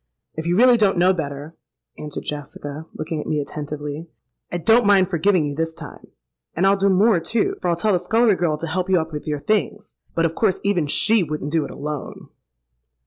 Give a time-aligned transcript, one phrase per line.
[0.33, 1.55] —'If you really don't know better,'
[1.99, 4.09] answered Jessica, looking at me attentively,
[4.51, 6.07] 'I don't mind forgiving you this time.
[6.55, 9.13] And I'll do more, too, for I'll tell the scullery girl to help you up
[9.13, 12.29] with your things; but of course even she wouldn't do it alone.'